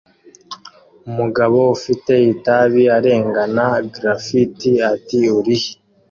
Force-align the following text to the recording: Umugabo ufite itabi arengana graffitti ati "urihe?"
Umugabo 1.09 1.59
ufite 1.75 2.13
itabi 2.33 2.83
arengana 2.97 3.65
graffitti 3.93 4.71
ati 4.93 5.19
"urihe?" 5.37 5.71